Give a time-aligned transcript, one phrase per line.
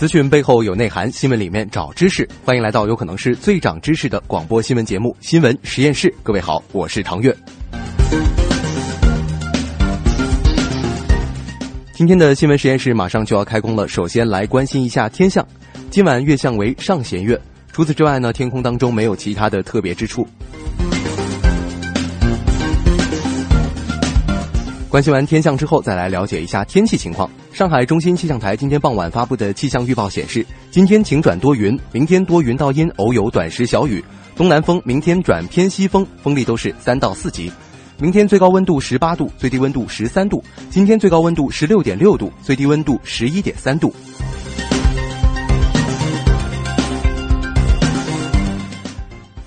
[0.00, 2.26] 资讯背后有内涵，新闻里面找知识。
[2.42, 6.08] 欢迎来到有可能是最长知识的广播新闻节目《新闻实验室》。
[6.22, 7.36] 各位好，我是唐月。
[11.92, 15.46] 今天的新闻实验室马上就要开工了，首先来关心一下天象。
[15.90, 17.38] 今晚月相为上弦月，
[17.70, 20.26] 除此之外呢，天空当中没有其他的特别之处。
[24.90, 27.30] 关心完天象之后，再来了解一下天气情况。
[27.52, 37.52] 上海中心气象台今天傍晚发布的气象预报显示，今天晴转多云，明天多云到阴，偶有短时小雨，东南风明天转偏西风，风力都是三到四级。
[37.98, 43.94] 明天最高温度十八度，最低温度十三度；今天最高温度十六点六度，最低温度十一点三度。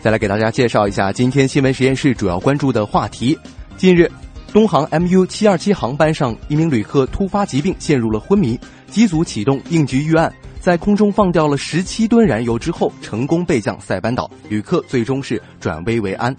[0.00, 3.38] 再来给大家介绍一下今天新闻实验室主要关注的话题。
[3.76, 4.10] 近日。
[4.52, 8.58] 东航 MU 七二七航班上，一名旅客突发疾病，陷入了昏迷。
[8.88, 16.34] 机组启动应急预案，在空中放掉了十七吨燃油之后，成功备降塞班岛，旅客最终是转危为安。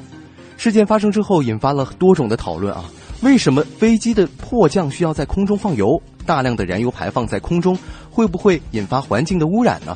[0.56, 2.86] 事件发生之后，引发了多种的讨论啊，
[3.22, 6.02] 为什么飞机的迫降需要在空中放油？
[6.26, 7.78] 大量的燃油排放在空中，
[8.10, 9.96] 会不会引发环境的污染呢？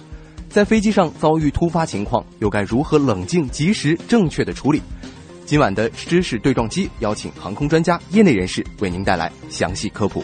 [0.49, 4.81] 在飞机上遭遇突发情况，又该如何冷静、及时、正确的处理？
[5.51, 10.23] 今晚的知识对撞机邀请航空专家、业内人士为您带来详细科普。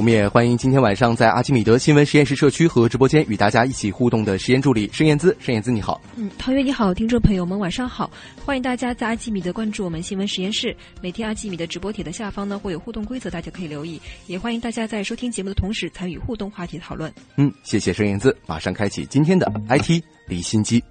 [0.00, 5.36] 我们也欢迎今天晚上在阿基米德新闻实验室社区和直播间与大家一起互动的实验助理盛燕姿。
[5.38, 6.00] 盛燕姿，你好。
[6.16, 8.10] 嗯，陶月你好，听众朋友们晚上好，
[8.42, 10.74] 欢迎大家在阿基米德关注我们新闻实验室。
[11.02, 14.00] 每天阿基米德直播帖的下方呢会有互动规则，大家可以留意。
[14.26, 17.12] 也欢迎大家在收听节目的同时参与互动话题讨论。
[17.36, 20.82] 嗯，谢谢盛燕姿，马上开启今天的 IT 离心机。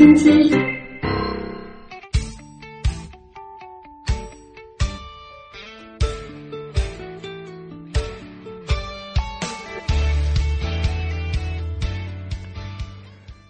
[0.00, 0.50] IT 离心机。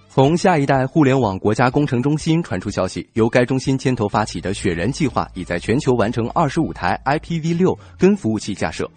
[0.09, 8.91] 从下一代互联网国家工程中心传出消息，由该中心牵头发起的“雪人计划”已在全球完成二十五台 IPv6 根服务器架设，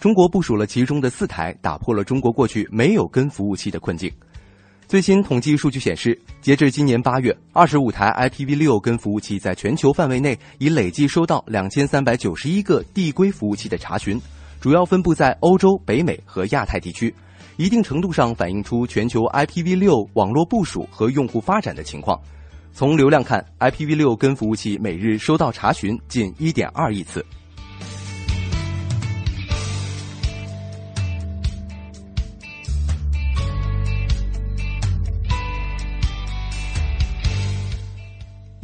[0.00, 4.10] 中国部署了其中的四台，打破了中国过去没有根服务器的困境。
[4.94, 14.22] 最新统计数据显示，截至今年八月，二十五台 IPv6 跟服务器在全球范围内已累计收到两千三百九十一个递归服务器的查询，
[14.60, 17.12] 主要分布在欧洲、北美和亚太地区，
[17.56, 22.16] 一定程度上反映出全球 IPv6 网络部署和用户发展的情况。
[22.72, 27.26] 从流量看，IPv6 跟服务器每日收到查询近一点二亿次。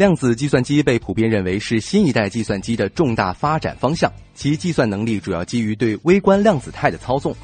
[0.00, 7.36] 量子计算机被普遍认为是新一代计算机的重大发展方向，其计算能力主要基于对微观量子态的操纵。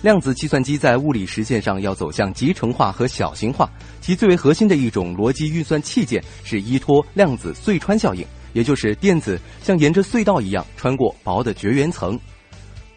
[0.00, 3.68] 量子计算机在物理实现上要走向集成化和小型化，
[4.00, 12.16] 其最为核心的一种逻辑运算器件是依托量子隧穿效应，也就是电子像沿着隧道一样穿过薄的绝缘层。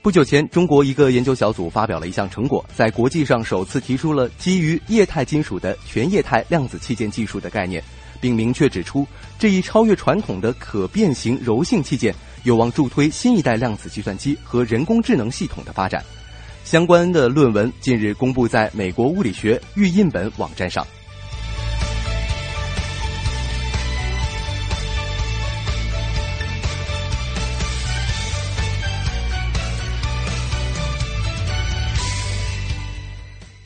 [0.04, 7.84] 不久前，中国一个研究小组发表了一项成果，在国际上首次提出了基于液态金属的全液态量子器件技术的概念。
[8.20, 9.08] 并明确指出，
[9.38, 12.14] 这一超越传统的可变形柔性器件
[12.44, 16.04] 有望助推新一代量子计算机和人工智能系统的发展。
[16.64, 20.86] 相关的论文近日公布在美国物理学预印本网站上。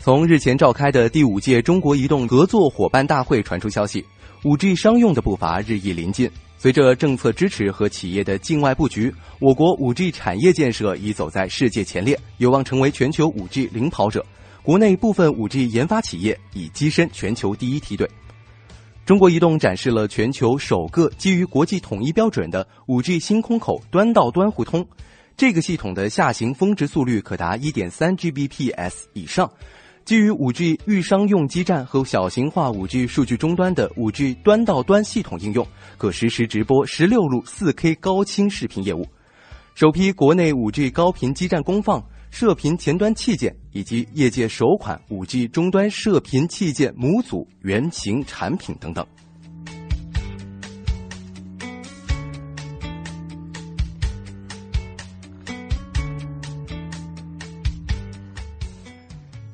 [0.04, 4.04] 从日前召开的第五届中国移动合作伙伴大会传出消息。
[4.44, 6.28] 五 G 商用的步伐日益临近，
[6.58, 14.26] 随着政策支持和企业的境外布局，我国五 G 产业建设已走在世界前列，有望成为全球五 G 领跑者。
[14.64, 18.10] 国内部分五 G 研发企业已跻身全球第一梯队。
[19.06, 24.84] 中国移动展示了全球首个基于国际统一标准的 5G 新空口端到端互通。
[25.38, 29.50] 这个系统的下行峰值速率可达1.3 Gbps 以上，
[30.06, 35.66] 基于 5G 预商用基站和小型化 5G 数据终端的 5G 端到端系统应用，
[35.98, 39.06] 可实时直播16路 4K 高清视频业务。
[39.76, 42.04] 首批国内 5G 高频基站功放。
[42.32, 49.06] 射频前端器件以及业界首款 5G 终端射频器件模组原型产品等等。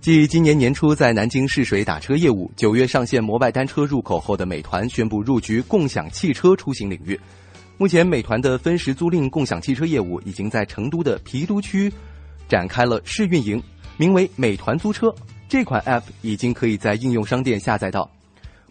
[0.07, 7.19] 继今年年初在南京试水打车业务，九月上线摩拜单车入口后的美团宣布入局共享汽车出行领域。
[7.77, 11.91] 目前，美团的分时租赁共享汽车业务已经在成都的郫都区。
[12.47, 13.61] 展开了试运营，
[13.97, 15.13] 名为“美团租车”
[15.49, 18.09] 这款 App 已经可以在应用商店下载到。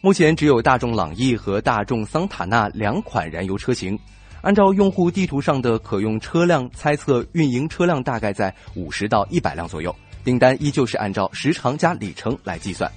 [0.00, 3.98] 目前只有大众朗逸和大众桑塔纳两款燃油车型。
[4.40, 9.94] 按照用户地图上的可用车辆猜测，运营车辆大概在五十到一百辆左右。
[10.26, 12.90] 订单依旧是按照时长加里程来计算。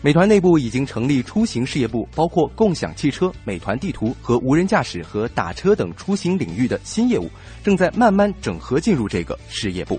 [0.00, 7.28] 美团内部已经成立出行事业部，包括共享汽车、美团地图和无人驾驶和打车等出行领域的新业务，
[7.64, 9.98] 正在慢慢整合进入这个事业部。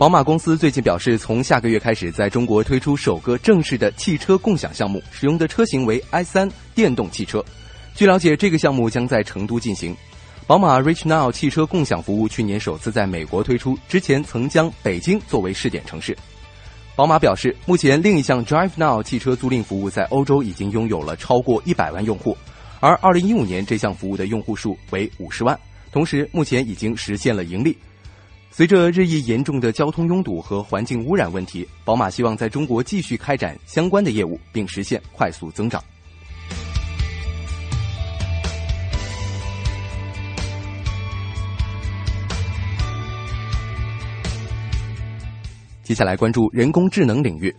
[0.00, 7.44] 宝马公司最近表示，从下个月开始，在中国推出首个正式的汽车共享项目，使用的车型为 i3 电动汽车。
[7.94, 9.94] 据了解，这个项目将在成都进行。
[10.46, 16.16] 宝马 Reach Now 汽车共享服务去年首次在美国推出，之前曾将北京作为试点城市。
[16.96, 22.34] 宝马表示，目前另一项 Drive Now 汽车租赁服务在欧洲已经拥有了超过一百万用户，
[22.80, 25.60] 而二零一五年这项服务的用户数为五十万，
[25.92, 27.76] 同时目前已经实现了盈利。
[28.52, 35.82] 随着日益严重的交通拥堵和环境污染问题，宝马希望在中国继续开展相关的业务，并实现快速增长。
[45.82, 47.54] 接下来关注人工智能领域。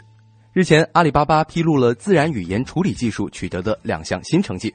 [0.53, 4.73] 日前，阿里巴巴披露了自然语言处理技术取得的两项新成绩，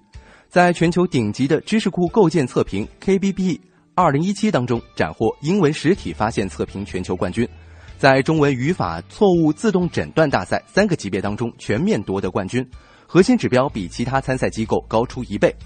[0.48, 3.60] 在全球顶级的知识库构建测评 KBB
[3.98, 7.48] 二零一七当中斩获英文实体发现测评全球冠军，
[7.96, 12.62] 在中文语法错误自动诊断大赛三个级别当中全面夺得冠军，
[13.06, 15.56] 核心指标比其他参赛机构高出一倍。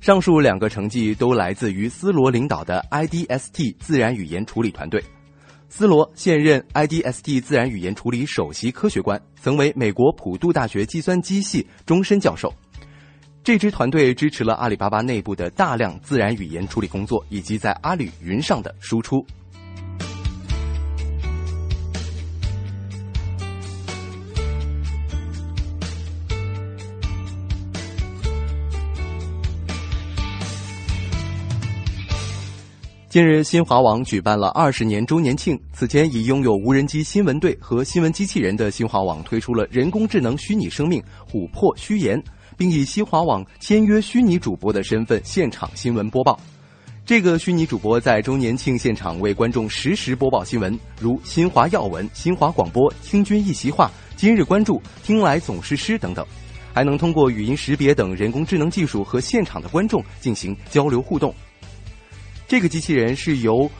[0.00, 5.00] 上述两个成绩都来自于斯罗领导的 IDST 自然语言处理团队。
[5.68, 12.52] 斯罗现任 IDST 自然语言处理首席科学官，曾为美国普渡大学计算机系终身教授。
[13.44, 19.22] 这支团队支持了阿里巴巴内部的大量自然语言处理工作，以及在阿里云上的输出。
[33.10, 35.60] 近日，新华网举办了二十年周年庆。
[35.74, 41.00] 此前已拥有无人机新闻队和新闻机器人的新华网推出了人工智能虚拟生命
[41.30, 42.20] “琥珀虚言”，
[42.56, 46.38] 并以新华网签约虚拟主播的身份现场新闻播报。
[47.06, 56.26] 这个虚拟主播在周年庆现场为观众实时播报新闻，如新华要闻、新华广播、听君一席话、今日关注、听来总是诗等等，
[56.72, 61.34] 还能通过语音识别等人工智能技术和现场的观众进行交流互动。
[62.48, 63.70] 这个机器人是由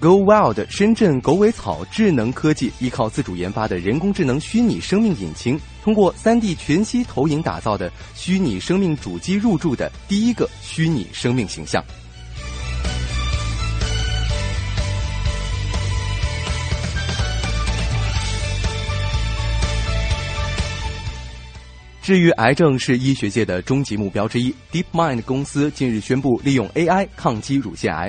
[0.00, 11.84] Go Wild 深圳狗尾草智能科技依靠自主研发的人工智能虚拟生命引擎，通过 3D 全息投影打造的虚拟生命主机入驻的第一个虚拟生命形象。
[22.00, 24.54] 治愈癌症是医学界的终极目标之一。
[24.70, 28.08] DeepMind 公司近日宣布利用 AI 抗击乳腺癌。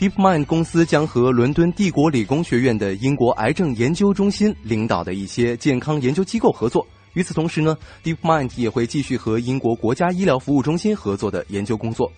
[0.00, 6.86] DeepMind 公司将和伦敦帝国理工学院的英国癌症研究中心领导的一些健康研究机构合作。
[7.12, 12.10] 与此同时呢，DeepMind 也会继续和英国国家医疗服务中心合作的研究工作。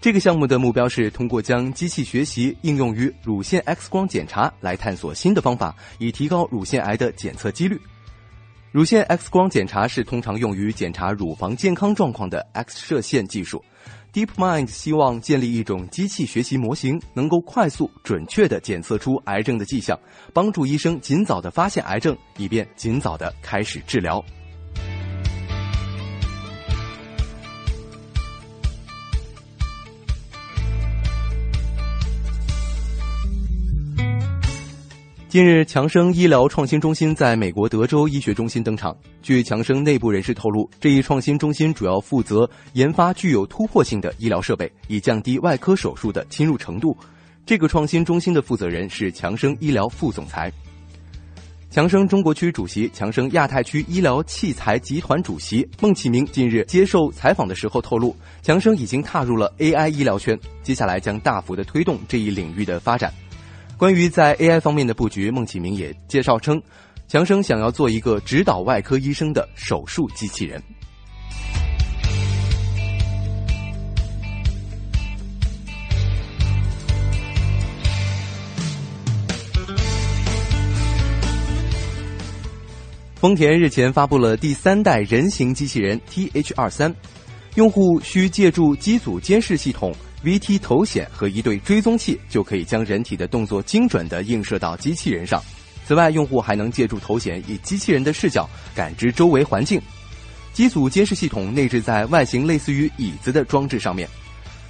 [0.00, 7.80] 这个项目的目标是通过将机器学习应用于乳腺 X 光检查，来探索新的方法，以提高乳腺癌的检测几率。
[8.70, 13.60] 乳腺 X 光检查是通常用于检查乳房健康状况的 X 射线技术。
[14.18, 19.96] DeepMind 希望建立一种机器学习模型，能够快速、准确地检测出癌症的迹象，
[20.34, 24.20] 帮助医生尽早地发现癌症，以便尽早地开始治疗。
[35.28, 38.96] 近日，强生医疗创新中心在美国德州医学中心登场。
[39.20, 46.96] 据强生内部人士透露，这一创新中心主要负责研发具有突破性的医疗设备，以降低外科手术的侵入程度。
[47.44, 50.50] 这个创新中心的负责人是强生医疗副总裁。
[51.68, 63.12] 强生中国区主席、强生亚太区医疗器材集团主席孟启明近日接受采访的时候透露，强生已经踏入了 AI 医疗圈，接下来将大幅的推动这一领域的发展。
[63.78, 66.60] 关于在 AI 方面的布局，孟启明也介绍称，
[67.06, 70.60] 强生想要做一个指导外科医生的手术机器人。
[83.14, 86.92] 丰田日前发布了第三代人形机器人 TH 二三，
[87.54, 89.94] 用户需借助机组监视系统。
[90.24, 95.42] VT 头显和一对追踪器就可以将人体的动作精准地映射到机器人上。
[95.86, 99.80] 此外，用户还能借助头显以机器人的视角感知周围环境。
[100.52, 104.08] 机组监视系统内置在外形类似于椅子的装置上面，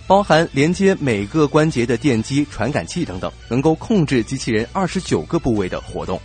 [0.06, 6.20] 包含连接每个关节的电机、传感器等等，能够控制机器人二十九个部位的活动。